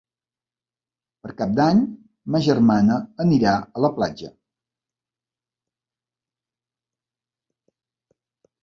Per 1.25 1.33
Cap 1.41 1.51
d'Any 1.59 1.83
ma 2.35 2.41
germana 2.47 2.97
anirà 3.27 3.53
a 3.61 3.85
la 3.87 3.93
platja. 3.99 4.33